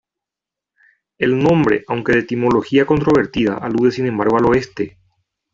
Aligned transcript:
El 1.19 1.37
nombre, 1.37 1.83
aunque 1.87 2.13
de 2.13 2.19
etimología 2.21 2.87
controvertida, 2.87 3.57
alude 3.59 3.91
sin 3.91 4.07
embargo 4.07 4.39
al 4.39 4.45
oeste. 4.47 4.97